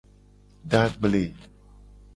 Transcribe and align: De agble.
De 0.71 0.79
agble. 0.87 1.23